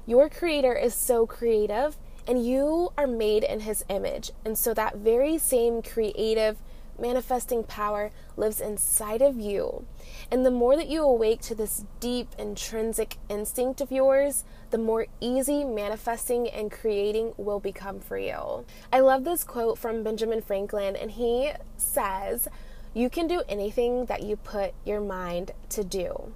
Your 0.08 0.30
creator 0.30 0.72
is 0.72 0.94
so 0.94 1.26
creative 1.26 1.98
and 2.26 2.42
you 2.42 2.94
are 2.96 3.06
made 3.06 3.44
in 3.44 3.60
his 3.60 3.84
image. 3.90 4.30
And 4.42 4.56
so 4.56 4.72
that 4.72 4.96
very 4.96 5.36
same 5.36 5.82
creative 5.82 6.56
manifesting 6.98 7.62
power 7.62 8.10
lives 8.34 8.58
inside 8.58 9.20
of 9.20 9.38
you. 9.38 9.84
And 10.30 10.46
the 10.46 10.50
more 10.50 10.76
that 10.76 10.88
you 10.88 11.02
awake 11.02 11.42
to 11.42 11.54
this 11.54 11.84
deep 12.00 12.28
intrinsic 12.38 13.18
instinct 13.28 13.82
of 13.82 13.92
yours, 13.92 14.46
the 14.70 14.78
more 14.78 15.08
easy 15.20 15.62
manifesting 15.62 16.48
and 16.48 16.72
creating 16.72 17.34
will 17.36 17.60
become 17.60 18.00
for 18.00 18.16
you. 18.16 18.64
I 18.90 19.00
love 19.00 19.24
this 19.24 19.44
quote 19.44 19.76
from 19.76 20.02
Benjamin 20.02 20.40
Franklin, 20.40 20.96
and 20.96 21.10
he 21.10 21.52
says, 21.76 22.48
You 22.94 23.10
can 23.10 23.26
do 23.26 23.42
anything 23.46 24.06
that 24.06 24.22
you 24.22 24.36
put 24.36 24.72
your 24.86 25.02
mind 25.02 25.50
to 25.68 25.84
do. 25.84 26.32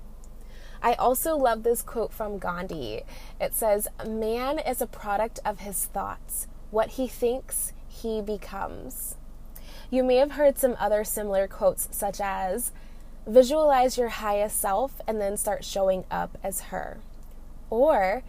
I 0.83 0.95
also 0.95 1.37
love 1.37 1.63
this 1.63 1.81
quote 1.81 2.13
from 2.13 2.39
Gandhi. 2.39 3.03
It 3.41 3.55
says, 3.55 3.87
Man 4.07 4.59
is 4.59 4.83
a 4.83 4.87
product 4.87 5.39
of 5.45 5.61
his 5.61 5.87
thoughts. 5.87 6.49
What 6.71 6.91
he 6.91 7.07
thinks, 7.07 7.73
he 7.89 8.21
becomes. 8.21 9.17
You 9.91 10.03
may 10.03 10.17
have 10.17 10.33
heard 10.33 10.59
some 10.59 10.77
other 10.81 11.05
similar 11.05 11.47
quotes, 11.47 11.89
such 11.93 12.21
as, 12.21 12.73
Visualize 13.27 13.97
your 13.97 14.09
highest 14.09 14.61
self 14.61 15.01
and 15.07 15.21
then 15.21 15.37
start 15.37 15.65
showing 15.65 16.05
up 16.11 16.37
as 16.43 16.63
her. 16.63 16.99
Or, 17.71 18.25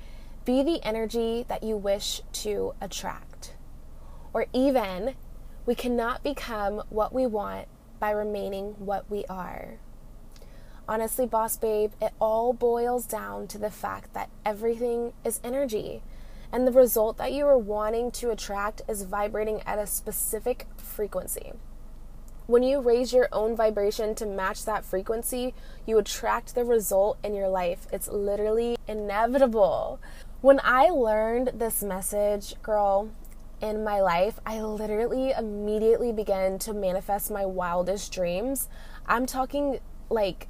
be 0.45 0.61
the 0.61 0.83
energy 0.83 1.45
that 1.47 1.63
you 1.63 1.75
wish 1.75 2.21
to 2.33 2.73
attract. 2.79 3.55
Or 4.33 4.45
even, 4.53 5.15
we 5.65 5.73
cannot 5.73 6.21
become 6.21 6.83
what 6.89 7.11
we 7.11 7.25
want 7.25 7.67
by 7.99 8.11
remaining 8.11 8.75
what 8.77 9.09
we 9.09 9.25
are. 9.25 9.79
Honestly, 10.87 11.25
boss 11.25 11.55
babe, 11.55 11.93
it 12.01 12.13
all 12.19 12.51
boils 12.51 13.05
down 13.05 13.47
to 13.47 13.57
the 13.57 13.71
fact 13.71 14.13
that 14.13 14.29
everything 14.45 15.13
is 15.23 15.39
energy. 15.43 16.01
And 16.51 16.67
the 16.67 16.71
result 16.71 17.17
that 17.17 17.31
you 17.31 17.45
are 17.47 17.57
wanting 17.57 18.11
to 18.11 18.29
attract 18.29 18.81
is 18.87 19.03
vibrating 19.03 19.61
at 19.65 19.79
a 19.79 19.87
specific 19.87 20.67
frequency. 20.77 21.53
When 22.45 22.61
you 22.61 22.81
raise 22.81 23.13
your 23.13 23.29
own 23.31 23.55
vibration 23.55 24.13
to 24.15 24.25
match 24.25 24.65
that 24.65 24.83
frequency, 24.83 25.53
you 25.85 25.97
attract 25.97 26.53
the 26.53 26.65
result 26.65 27.17
in 27.23 27.33
your 27.33 27.47
life. 27.47 27.87
It's 27.93 28.09
literally 28.09 28.75
inevitable. 28.85 30.01
When 30.41 30.59
I 30.61 30.89
learned 30.89 31.53
this 31.55 31.81
message, 31.81 32.61
girl, 32.61 33.09
in 33.61 33.85
my 33.85 34.01
life, 34.01 34.41
I 34.45 34.61
literally 34.61 35.31
immediately 35.31 36.11
began 36.11 36.59
to 36.59 36.73
manifest 36.73 37.31
my 37.31 37.45
wildest 37.45 38.11
dreams. 38.11 38.67
I'm 39.07 39.25
talking 39.25 39.79
like 40.09 40.49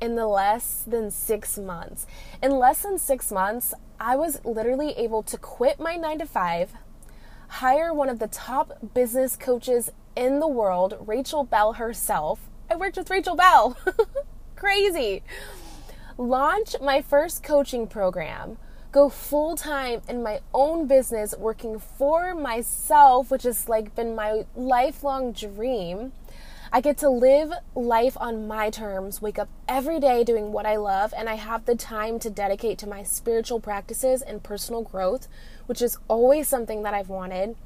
in 0.00 0.16
the 0.16 0.26
less 0.26 0.82
than 0.86 1.10
six 1.10 1.58
months. 1.58 2.06
In 2.42 2.52
less 2.52 2.82
than 2.82 2.98
six 2.98 3.30
months, 3.30 3.74
I 3.98 4.16
was 4.16 4.44
literally 4.44 4.92
able 4.92 5.22
to 5.24 5.36
quit 5.36 5.78
my 5.78 5.96
nine 5.96 6.18
to 6.20 6.26
five, 6.26 6.72
hire 7.48 7.92
one 7.92 8.08
of 8.08 8.18
the 8.18 8.28
top 8.28 8.94
business 8.94 9.36
coaches 9.36 9.90
in 10.16 10.40
the 10.40 10.48
world, 10.48 10.96
Rachel 11.06 11.44
Bell 11.44 11.74
herself. 11.74 12.48
I 12.70 12.76
worked 12.76 12.96
with 12.96 13.10
Rachel 13.10 13.36
Bell. 13.36 13.76
Crazy. 14.56 15.22
Launch 16.16 16.76
my 16.80 17.02
first 17.02 17.42
coaching 17.42 17.86
program. 17.86 18.58
Go 18.92 19.08
full 19.08 19.56
time 19.56 20.02
in 20.08 20.22
my 20.22 20.40
own 20.52 20.86
business, 20.86 21.34
working 21.38 21.78
for 21.78 22.34
myself, 22.34 23.30
which 23.30 23.44
has 23.44 23.68
like 23.68 23.94
been 23.94 24.14
my 24.14 24.44
lifelong 24.56 25.32
dream 25.32 26.12
I 26.72 26.80
get 26.80 26.98
to 26.98 27.10
live 27.10 27.52
life 27.74 28.16
on 28.20 28.46
my 28.46 28.70
terms, 28.70 29.20
wake 29.20 29.40
up 29.40 29.48
every 29.66 29.98
day 29.98 30.22
doing 30.22 30.52
what 30.52 30.66
I 30.66 30.76
love, 30.76 31.12
and 31.16 31.28
I 31.28 31.34
have 31.34 31.64
the 31.64 31.74
time 31.74 32.20
to 32.20 32.30
dedicate 32.30 32.78
to 32.78 32.88
my 32.88 33.02
spiritual 33.02 33.58
practices 33.58 34.22
and 34.22 34.40
personal 34.40 34.82
growth, 34.82 35.26
which 35.66 35.82
is 35.82 35.98
always 36.06 36.46
something 36.46 36.84
that 36.84 36.94
I've 36.94 37.08
wanted. 37.08 37.56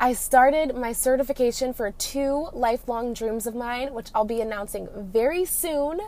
I 0.00 0.12
started 0.12 0.74
my 0.74 0.92
certification 0.92 1.72
for 1.72 1.92
two 1.92 2.48
lifelong 2.52 3.14
dreams 3.14 3.46
of 3.46 3.54
mine, 3.54 3.94
which 3.94 4.10
I'll 4.12 4.24
be 4.24 4.40
announcing 4.40 4.88
very 4.96 5.44
soon. 5.44 6.00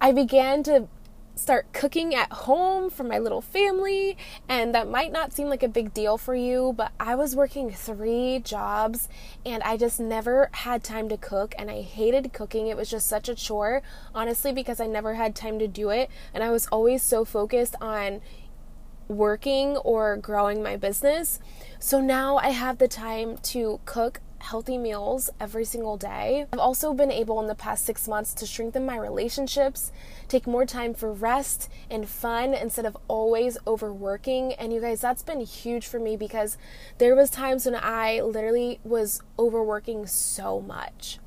I 0.00 0.10
began 0.10 0.64
to 0.64 0.88
start 1.34 1.72
cooking 1.72 2.14
at 2.14 2.30
home 2.30 2.90
for 2.90 3.04
my 3.04 3.18
little 3.18 3.40
family. 3.40 4.16
And 4.48 4.74
that 4.74 4.88
might 4.88 5.12
not 5.12 5.32
seem 5.32 5.48
like 5.48 5.62
a 5.62 5.68
big 5.68 5.94
deal 5.94 6.18
for 6.18 6.34
you, 6.34 6.74
but 6.76 6.92
I 7.00 7.14
was 7.14 7.34
working 7.34 7.70
three 7.70 8.40
jobs 8.40 9.08
and 9.44 9.62
I 9.62 9.76
just 9.76 9.98
never 9.98 10.50
had 10.52 10.84
time 10.84 11.08
to 11.08 11.16
cook. 11.16 11.54
And 11.58 11.70
I 11.70 11.82
hated 11.82 12.32
cooking. 12.32 12.66
It 12.66 12.76
was 12.76 12.90
just 12.90 13.06
such 13.08 13.28
a 13.28 13.34
chore, 13.34 13.82
honestly, 14.14 14.52
because 14.52 14.80
I 14.80 14.86
never 14.86 15.14
had 15.14 15.34
time 15.34 15.58
to 15.58 15.68
do 15.68 15.90
it. 15.90 16.10
And 16.34 16.44
I 16.44 16.50
was 16.50 16.66
always 16.66 17.02
so 17.02 17.24
focused 17.24 17.76
on 17.80 18.20
working 19.08 19.76
or 19.78 20.16
growing 20.16 20.62
my 20.62 20.76
business. 20.76 21.40
So 21.78 22.00
now 22.00 22.36
I 22.36 22.50
have 22.50 22.78
the 22.78 22.88
time 22.88 23.38
to 23.38 23.80
cook 23.84 24.20
healthy 24.42 24.76
meals 24.76 25.30
every 25.40 25.64
single 25.64 25.96
day. 25.96 26.46
I've 26.52 26.58
also 26.58 26.92
been 26.92 27.10
able 27.10 27.40
in 27.40 27.46
the 27.46 27.54
past 27.54 27.84
six 27.84 28.06
months 28.08 28.34
to 28.34 28.46
strengthen 28.46 28.84
my 28.84 28.96
relationships, 28.96 29.92
take 30.28 30.46
more 30.46 30.66
time 30.66 30.92
for 30.94 31.12
rest 31.12 31.70
and 31.88 32.08
fun 32.08 32.52
instead 32.52 32.84
of 32.84 32.96
always 33.08 33.56
overworking. 33.66 34.52
And 34.54 34.72
you 34.72 34.80
guys, 34.80 35.00
that's 35.00 35.22
been 35.22 35.40
huge 35.40 35.86
for 35.86 35.98
me 35.98 36.16
because 36.16 36.58
there 36.98 37.14
was 37.14 37.30
times 37.30 37.64
when 37.64 37.76
I 37.76 38.20
literally 38.20 38.80
was 38.84 39.22
overworking 39.38 40.06
so 40.06 40.60
much 40.60 41.18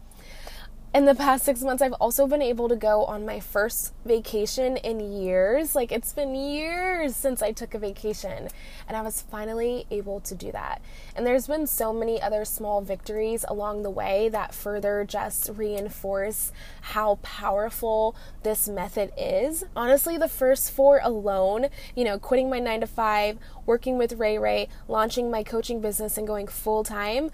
in 0.96 1.04
the 1.04 1.14
past 1.14 1.44
six 1.44 1.62
months, 1.62 1.82
I've 1.82 1.92
also 2.00 2.25
been 2.25 2.42
able 2.42 2.70
to 2.70 2.75
go 2.78 3.04
on 3.04 3.25
my 3.25 3.42
first 3.42 3.94
vacation 4.06 4.78
in 4.78 5.02
years. 5.02 5.75
Like, 5.75 5.92
it's 5.92 6.14
been 6.14 6.34
years 6.34 7.18
since 7.18 7.42
I 7.42 7.52
took 7.52 7.74
a 7.74 7.80
vacation, 7.80 8.48
and 8.88 8.96
I 8.96 9.02
was 9.02 9.22
finally 9.22 9.88
able 9.92 10.22
to 10.22 10.34
do 10.34 10.54
that. 10.54 10.82
And 11.14 11.28
there's 11.28 11.48
been 11.48 11.68
so 11.68 11.92
many 11.92 12.22
other 12.22 12.46
small 12.46 12.80
victories 12.80 13.44
along 13.50 13.84
the 13.84 13.90
way 13.90 14.30
that 14.30 14.54
further 14.56 15.04
just 15.06 15.50
reinforce 15.54 16.54
how 16.80 17.20
powerful 17.24 18.16
this 18.44 18.70
method 18.70 19.12
is. 19.18 19.66
Honestly, 19.75 20.18
the 20.18 20.30
first 20.30 20.72
four 20.72 21.02
alone, 21.04 21.68
you 21.94 22.06
know, 22.06 22.18
quitting 22.18 22.50
my 22.50 22.60
nine 22.60 22.80
to 22.80 22.88
five, 22.88 23.38
working 23.66 23.98
with 23.98 24.14
Ray 24.14 24.38
Ray, 24.38 24.70
launching 24.88 25.30
my 25.30 25.44
coaching 25.44 25.82
business, 25.82 26.18
and 26.18 26.25
going 26.25 26.48
full 26.48 26.86
time, 26.86 27.32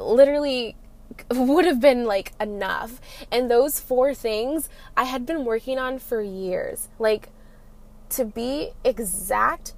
literally 0.00 0.74
would 1.30 1.64
have 1.64 1.80
been 1.80 2.04
like 2.04 2.32
enough. 2.40 3.00
And 3.30 3.50
those 3.50 3.80
four 3.80 4.14
things 4.14 4.68
I 4.96 5.04
had 5.04 5.26
been 5.26 5.44
working 5.44 5.78
on 5.78 5.98
for 5.98 6.20
years. 6.20 6.88
Like, 6.98 7.30
to 8.10 8.24
be 8.24 8.70
exact, 8.84 9.74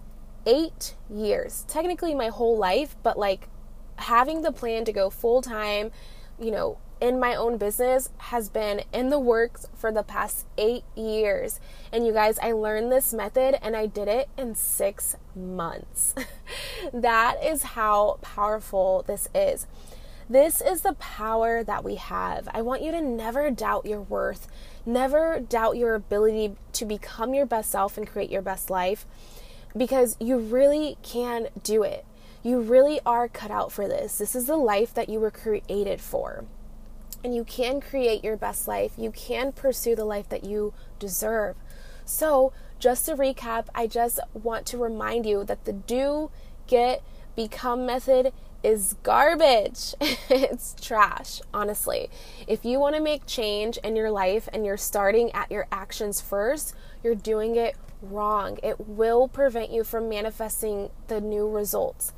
eight 0.46 0.94
years. 1.10 1.64
Technically, 1.68 2.14
my 2.14 2.28
whole 2.28 2.56
life, 2.56 2.96
but 3.02 3.18
like 3.18 3.48
having 3.96 4.42
the 4.42 4.52
plan 4.52 4.84
to 4.84 4.92
go 4.92 5.10
full 5.10 5.42
time, 5.42 5.90
you 6.38 6.50
know, 6.50 6.78
in 7.00 7.20
my 7.20 7.34
own 7.34 7.58
business 7.58 8.10
has 8.18 8.48
been 8.48 8.82
in 8.92 9.10
the 9.10 9.18
works 9.18 9.68
for 9.74 9.92
the 9.92 10.02
past 10.02 10.46
eight 10.56 10.84
years. 10.94 11.60
And 11.92 12.06
you 12.06 12.12
guys, 12.12 12.38
I 12.38 12.52
learned 12.52 12.90
this 12.90 13.12
method 13.12 13.58
and 13.62 13.76
I 13.76 13.86
did 13.86 14.08
it 14.08 14.28
in 14.38 14.54
six 14.54 15.16
months. 15.34 16.14
that 16.92 17.36
is 17.42 17.62
how 17.62 18.18
powerful 18.22 19.04
this 19.06 19.28
is. 19.34 19.66
This 20.28 20.60
is 20.60 20.80
the 20.80 20.94
power 20.94 21.62
that 21.62 21.84
we 21.84 21.94
have. 21.94 22.48
I 22.52 22.60
want 22.60 22.82
you 22.82 22.90
to 22.90 23.00
never 23.00 23.48
doubt 23.50 23.86
your 23.86 24.00
worth, 24.00 24.48
never 24.84 25.38
doubt 25.38 25.76
your 25.76 25.94
ability 25.94 26.56
to 26.72 26.84
become 26.84 27.32
your 27.32 27.46
best 27.46 27.70
self 27.70 27.96
and 27.96 28.08
create 28.08 28.30
your 28.30 28.42
best 28.42 28.68
life 28.68 29.06
because 29.76 30.16
you 30.18 30.38
really 30.38 30.98
can 31.02 31.48
do 31.62 31.84
it. 31.84 32.04
You 32.42 32.60
really 32.60 32.98
are 33.06 33.28
cut 33.28 33.52
out 33.52 33.70
for 33.70 33.86
this. 33.86 34.18
This 34.18 34.34
is 34.34 34.46
the 34.46 34.56
life 34.56 34.92
that 34.94 35.08
you 35.08 35.20
were 35.20 35.30
created 35.30 36.00
for. 36.00 36.44
And 37.22 37.34
you 37.34 37.44
can 37.44 37.80
create 37.80 38.24
your 38.24 38.36
best 38.36 38.66
life. 38.66 38.92
You 38.96 39.12
can 39.12 39.52
pursue 39.52 39.94
the 39.94 40.04
life 40.04 40.28
that 40.30 40.44
you 40.44 40.74
deserve. 40.98 41.56
So, 42.04 42.52
just 42.78 43.06
to 43.06 43.16
recap, 43.16 43.66
I 43.74 43.86
just 43.86 44.20
want 44.34 44.66
to 44.66 44.78
remind 44.78 45.24
you 45.24 45.44
that 45.44 45.64
the 45.64 45.72
do, 45.72 46.30
get, 46.66 47.02
become 47.34 47.86
method 47.86 48.32
is 48.62 48.96
garbage. 49.02 49.94
it's 50.00 50.74
trash, 50.80 51.40
honestly. 51.52 52.10
If 52.46 52.64
you 52.64 52.78
want 52.78 52.96
to 52.96 53.02
make 53.02 53.26
change 53.26 53.76
in 53.78 53.96
your 53.96 54.10
life 54.10 54.48
and 54.52 54.64
you're 54.64 54.76
starting 54.76 55.30
at 55.32 55.50
your 55.50 55.66
actions 55.70 56.20
first, 56.20 56.74
you're 57.02 57.14
doing 57.14 57.56
it 57.56 57.76
wrong. 58.02 58.58
It 58.62 58.88
will 58.88 59.28
prevent 59.28 59.70
you 59.70 59.84
from 59.84 60.08
manifesting 60.08 60.90
the 61.08 61.20
new 61.20 61.48
results. 61.48 62.12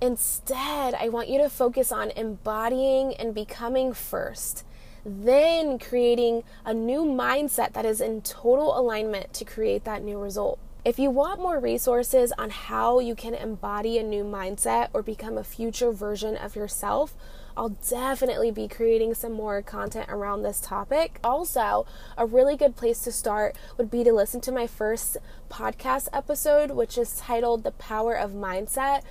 Instead, 0.00 0.94
I 0.94 1.08
want 1.08 1.28
you 1.28 1.38
to 1.38 1.48
focus 1.48 1.90
on 1.90 2.10
embodying 2.10 3.14
and 3.14 3.34
becoming 3.34 3.94
first, 3.94 4.64
then 5.04 5.78
creating 5.78 6.44
a 6.66 6.74
new 6.74 7.04
mindset 7.04 7.72
that 7.72 7.86
is 7.86 8.00
in 8.00 8.20
total 8.20 8.78
alignment 8.78 9.32
to 9.34 9.44
create 9.44 9.84
that 9.84 10.02
new 10.02 10.18
result. 10.18 10.58
If 10.86 11.00
you 11.00 11.10
want 11.10 11.40
more 11.40 11.58
resources 11.58 12.32
on 12.38 12.50
how 12.50 13.00
you 13.00 13.16
can 13.16 13.34
embody 13.34 13.98
a 13.98 14.04
new 14.04 14.22
mindset 14.22 14.90
or 14.92 15.02
become 15.02 15.36
a 15.36 15.42
future 15.42 15.90
version 15.90 16.36
of 16.36 16.54
yourself, 16.54 17.12
I'll 17.56 17.70
definitely 17.70 18.52
be 18.52 18.68
creating 18.68 19.14
some 19.14 19.32
more 19.32 19.62
content 19.62 20.08
around 20.08 20.44
this 20.44 20.60
topic. 20.60 21.18
Also, 21.24 21.86
a 22.16 22.24
really 22.24 22.56
good 22.56 22.76
place 22.76 23.00
to 23.00 23.10
start 23.10 23.56
would 23.76 23.90
be 23.90 24.04
to 24.04 24.12
listen 24.12 24.40
to 24.42 24.52
my 24.52 24.68
first 24.68 25.16
podcast 25.50 26.06
episode, 26.12 26.70
which 26.70 26.96
is 26.96 27.18
titled 27.18 27.64
The 27.64 27.72
Power 27.72 28.14
of 28.14 28.30
Mindset. 28.30 29.02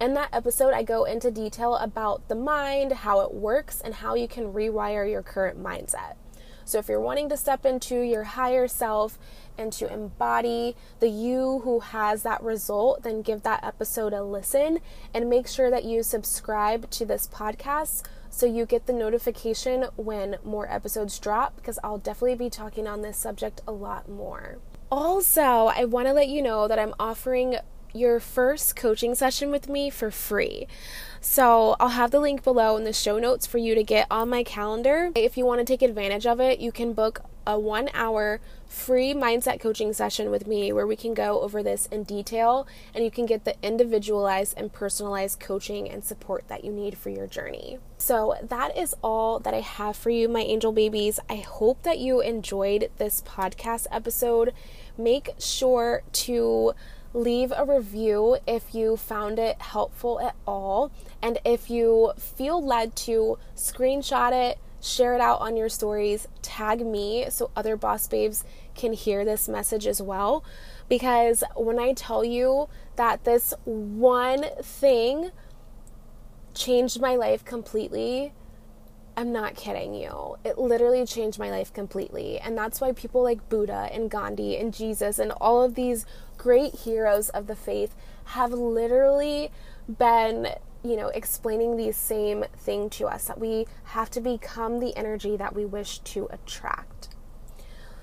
In 0.00 0.14
that 0.14 0.30
episode, 0.32 0.74
I 0.74 0.82
go 0.82 1.04
into 1.04 1.30
detail 1.30 1.76
about 1.76 2.26
the 2.26 2.34
mind, 2.34 2.90
how 2.90 3.20
it 3.20 3.32
works, 3.32 3.80
and 3.80 3.94
how 3.94 4.16
you 4.16 4.26
can 4.26 4.52
rewire 4.52 5.08
your 5.08 5.22
current 5.22 5.62
mindset. 5.62 6.16
So, 6.64 6.78
if 6.78 6.88
you're 6.88 7.00
wanting 7.00 7.28
to 7.30 7.36
step 7.36 7.64
into 7.64 8.00
your 8.00 8.24
higher 8.24 8.68
self 8.68 9.18
and 9.58 9.72
to 9.74 9.92
embody 9.92 10.76
the 11.00 11.08
you 11.08 11.60
who 11.64 11.80
has 11.80 12.22
that 12.22 12.42
result, 12.42 13.02
then 13.02 13.22
give 13.22 13.42
that 13.42 13.64
episode 13.64 14.12
a 14.12 14.22
listen 14.22 14.78
and 15.12 15.28
make 15.28 15.46
sure 15.46 15.70
that 15.70 15.84
you 15.84 16.02
subscribe 16.02 16.90
to 16.90 17.04
this 17.04 17.28
podcast 17.28 18.04
so 18.30 18.46
you 18.46 18.64
get 18.64 18.86
the 18.86 18.92
notification 18.92 19.86
when 19.96 20.36
more 20.44 20.70
episodes 20.72 21.18
drop 21.18 21.56
because 21.56 21.78
I'll 21.82 21.98
definitely 21.98 22.36
be 22.36 22.50
talking 22.50 22.86
on 22.86 23.02
this 23.02 23.18
subject 23.18 23.60
a 23.66 23.72
lot 23.72 24.08
more. 24.08 24.58
Also, 24.90 25.42
I 25.42 25.84
want 25.84 26.06
to 26.06 26.12
let 26.12 26.28
you 26.28 26.42
know 26.42 26.66
that 26.68 26.78
I'm 26.78 26.94
offering 26.98 27.56
your 27.92 28.20
first 28.20 28.76
coaching 28.76 29.14
session 29.14 29.50
with 29.50 29.68
me 29.68 29.90
for 29.90 30.10
free. 30.10 30.66
So 31.20 31.76
I'll 31.78 31.90
have 31.90 32.10
the 32.10 32.20
link 32.20 32.42
below 32.42 32.76
in 32.76 32.84
the 32.84 32.94
show 32.94 33.18
notes 33.18 33.46
for 33.46 33.58
you 33.58 33.74
to 33.74 33.84
get 33.84 34.06
on 34.10 34.30
my 34.30 34.42
calendar. 34.42 35.10
If 35.14 35.36
you 35.36 35.44
want 35.44 35.60
to 35.60 35.64
take 35.64 35.82
advantage 35.82 36.26
of 36.26 36.40
it, 36.40 36.60
you 36.60 36.72
can 36.72 36.94
book 36.94 37.20
a 37.46 37.58
one 37.58 37.90
hour 37.92 38.40
free 38.66 39.12
mindset 39.12 39.60
coaching 39.60 39.92
session 39.92 40.30
with 40.30 40.46
me 40.46 40.72
where 40.72 40.86
we 40.86 40.96
can 40.96 41.12
go 41.12 41.40
over 41.40 41.62
this 41.62 41.86
in 41.86 42.04
detail 42.04 42.66
and 42.94 43.04
you 43.04 43.10
can 43.10 43.26
get 43.26 43.44
the 43.44 43.54
individualized 43.62 44.54
and 44.56 44.72
personalized 44.72 45.40
coaching 45.40 45.90
and 45.90 46.04
support 46.04 46.46
that 46.48 46.64
you 46.64 46.72
need 46.72 46.96
for 46.96 47.10
your 47.10 47.26
journey. 47.26 47.78
So, 47.98 48.36
that 48.42 48.76
is 48.76 48.94
all 49.02 49.40
that 49.40 49.52
I 49.52 49.60
have 49.60 49.96
for 49.96 50.10
you, 50.10 50.26
my 50.28 50.40
angel 50.40 50.72
babies. 50.72 51.20
I 51.28 51.36
hope 51.36 51.82
that 51.82 51.98
you 51.98 52.20
enjoyed 52.20 52.90
this 52.96 53.22
podcast 53.22 53.86
episode. 53.90 54.54
Make 54.96 55.30
sure 55.38 56.02
to 56.12 56.74
leave 57.12 57.52
a 57.56 57.64
review 57.64 58.38
if 58.46 58.74
you 58.74 58.96
found 58.96 59.38
it 59.38 59.60
helpful 59.60 60.20
at 60.20 60.34
all. 60.46 60.92
And 61.22 61.38
if 61.44 61.70
you 61.70 62.12
feel 62.18 62.64
led 62.64 62.94
to 62.96 63.38
screenshot 63.56 64.32
it, 64.32 64.58
share 64.80 65.14
it 65.14 65.20
out 65.20 65.40
on 65.40 65.56
your 65.56 65.68
stories, 65.68 66.26
tag 66.42 66.84
me 66.84 67.26
so 67.28 67.50
other 67.54 67.76
boss 67.76 68.06
babes 68.06 68.44
can 68.74 68.92
hear 68.92 69.24
this 69.24 69.48
message 69.48 69.86
as 69.86 70.00
well. 70.00 70.44
Because 70.88 71.44
when 71.54 71.78
I 71.78 71.92
tell 71.92 72.24
you 72.24 72.68
that 72.96 73.24
this 73.24 73.52
one 73.64 74.44
thing 74.62 75.30
changed 76.54 77.00
my 77.00 77.16
life 77.16 77.44
completely, 77.44 78.32
I'm 79.20 79.32
not 79.32 79.54
kidding 79.54 79.92
you. 79.92 80.38
It 80.46 80.56
literally 80.56 81.04
changed 81.04 81.38
my 81.38 81.50
life 81.50 81.74
completely. 81.74 82.38
And 82.38 82.56
that's 82.56 82.80
why 82.80 82.92
people 82.92 83.22
like 83.22 83.50
Buddha 83.50 83.90
and 83.92 84.10
Gandhi 84.10 84.56
and 84.56 84.72
Jesus 84.72 85.18
and 85.18 85.30
all 85.32 85.62
of 85.62 85.74
these 85.74 86.06
great 86.38 86.74
heroes 86.74 87.28
of 87.28 87.46
the 87.46 87.54
faith 87.54 87.94
have 88.24 88.50
literally 88.50 89.50
been, 89.86 90.48
you 90.82 90.96
know, 90.96 91.08
explaining 91.08 91.76
the 91.76 91.92
same 91.92 92.46
thing 92.56 92.88
to 92.88 93.08
us 93.08 93.26
that 93.26 93.38
we 93.38 93.66
have 93.84 94.08
to 94.12 94.22
become 94.22 94.80
the 94.80 94.96
energy 94.96 95.36
that 95.36 95.54
we 95.54 95.66
wish 95.66 95.98
to 95.98 96.26
attract. 96.30 97.10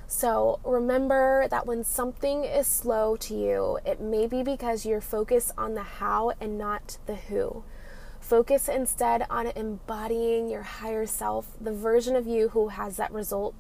So 0.05 0.59
remember 0.63 1.47
that 1.49 1.65
when 1.65 1.83
something 1.83 2.43
is 2.43 2.67
slow 2.67 3.15
to 3.15 3.33
you, 3.33 3.79
it 3.87 3.99
may 3.99 4.27
be 4.27 4.43
because 4.43 4.85
you're 4.85 5.01
focused 5.01 5.51
on 5.57 5.73
the 5.73 5.81
how 5.81 6.33
and 6.39 6.59
not 6.59 6.99
the 7.07 7.15
who. 7.15 7.63
Focus 8.27 8.67
instead 8.67 9.25
on 9.29 9.47
embodying 9.55 10.49
your 10.49 10.63
higher 10.63 11.05
self, 11.05 11.47
the 11.61 11.71
version 11.71 12.13
of 12.13 12.27
you 12.27 12.49
who 12.49 12.67
has 12.67 12.97
that 12.97 13.13
result. 13.13 13.55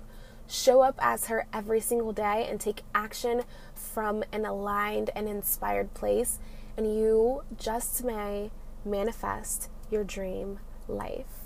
Show 0.45 0.81
up 0.81 0.99
as 0.99 1.27
her 1.27 1.47
every 1.53 1.79
single 1.79 2.11
day 2.11 2.45
and 2.49 2.59
take 2.59 2.83
action 2.93 3.43
from 3.73 4.25
an 4.33 4.45
aligned 4.45 5.09
and 5.15 5.29
inspired 5.29 5.93
place, 5.93 6.39
and 6.75 6.85
you 6.85 7.43
just 7.57 8.03
may 8.03 8.51
manifest 8.83 9.69
your 9.89 10.03
dream 10.03 10.59
life. 10.89 11.45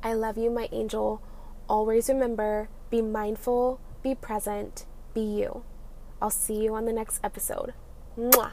I 0.00 0.12
love 0.12 0.38
you, 0.38 0.52
my 0.52 0.68
angel. 0.70 1.20
Always 1.68 2.08
remember 2.08 2.68
be 2.90 3.02
mindful, 3.02 3.80
be 4.04 4.14
present, 4.14 4.86
be 5.14 5.22
you. 5.22 5.64
I'll 6.22 6.30
see 6.30 6.62
you 6.62 6.76
on 6.76 6.84
the 6.84 6.92
next 6.92 7.18
episode. 7.24 7.74
Mwah. 8.16 8.52